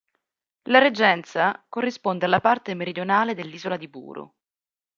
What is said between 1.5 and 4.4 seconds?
corrisponde alla parte meridionale dell'isola di Buru.